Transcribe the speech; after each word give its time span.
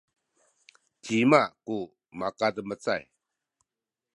cima 1.03 1.41
ku 1.65 1.77
makademecay? 2.19 3.03